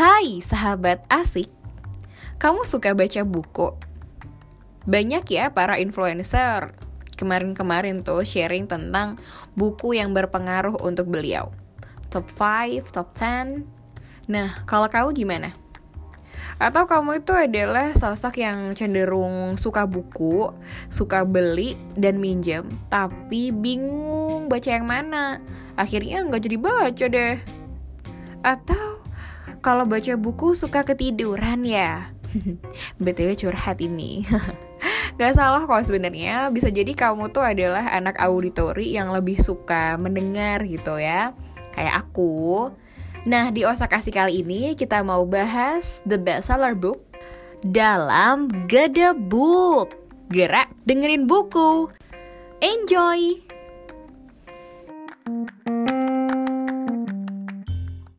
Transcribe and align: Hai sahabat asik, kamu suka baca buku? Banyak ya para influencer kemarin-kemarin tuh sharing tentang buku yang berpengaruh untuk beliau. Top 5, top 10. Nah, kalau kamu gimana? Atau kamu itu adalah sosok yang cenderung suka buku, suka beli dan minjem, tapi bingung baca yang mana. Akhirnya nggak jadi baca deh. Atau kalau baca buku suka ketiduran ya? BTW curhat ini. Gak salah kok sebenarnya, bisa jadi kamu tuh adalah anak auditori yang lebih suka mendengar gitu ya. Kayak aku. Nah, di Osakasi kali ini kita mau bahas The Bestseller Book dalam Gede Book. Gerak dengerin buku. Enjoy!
Hai 0.00 0.40
sahabat 0.40 1.04
asik, 1.12 1.52
kamu 2.40 2.64
suka 2.64 2.96
baca 2.96 3.20
buku? 3.20 3.68
Banyak 4.88 5.28
ya 5.28 5.52
para 5.52 5.76
influencer 5.76 6.72
kemarin-kemarin 7.20 8.00
tuh 8.00 8.24
sharing 8.24 8.64
tentang 8.64 9.20
buku 9.52 10.00
yang 10.00 10.16
berpengaruh 10.16 10.80
untuk 10.80 11.12
beliau. 11.12 11.52
Top 12.08 12.32
5, 12.32 12.88
top 12.88 13.12
10. 13.12 13.60
Nah, 14.32 14.64
kalau 14.64 14.88
kamu 14.88 15.12
gimana? 15.12 15.52
Atau 16.56 16.88
kamu 16.88 17.20
itu 17.20 17.36
adalah 17.36 17.92
sosok 17.92 18.40
yang 18.40 18.72
cenderung 18.72 19.60
suka 19.60 19.84
buku, 19.84 20.48
suka 20.88 21.28
beli 21.28 21.76
dan 22.00 22.16
minjem, 22.24 22.64
tapi 22.88 23.52
bingung 23.52 24.48
baca 24.48 24.80
yang 24.80 24.88
mana. 24.88 25.44
Akhirnya 25.76 26.24
nggak 26.24 26.40
jadi 26.48 26.56
baca 26.56 27.04
deh. 27.04 27.36
Atau 28.40 28.89
kalau 29.58 29.82
baca 29.82 30.14
buku 30.14 30.54
suka 30.54 30.86
ketiduran 30.86 31.66
ya? 31.66 32.06
BTW 33.02 33.34
curhat 33.34 33.82
ini. 33.82 34.22
Gak 35.20 35.36
salah 35.36 35.66
kok 35.66 35.84
sebenarnya, 35.84 36.48
bisa 36.54 36.70
jadi 36.70 36.94
kamu 36.94 37.34
tuh 37.34 37.44
adalah 37.44 37.90
anak 37.92 38.16
auditori 38.22 38.94
yang 38.94 39.10
lebih 39.10 39.36
suka 39.42 39.98
mendengar 39.98 40.62
gitu 40.64 40.96
ya. 40.96 41.34
Kayak 41.74 42.06
aku. 42.06 42.70
Nah, 43.28 43.52
di 43.52 43.68
Osakasi 43.68 44.08
kali 44.08 44.40
ini 44.40 44.72
kita 44.72 45.04
mau 45.04 45.28
bahas 45.28 46.00
The 46.08 46.16
Bestseller 46.16 46.72
Book 46.72 47.04
dalam 47.60 48.48
Gede 48.64 49.12
Book. 49.12 49.92
Gerak 50.32 50.72
dengerin 50.88 51.28
buku. 51.28 51.90
Enjoy! 52.62 53.50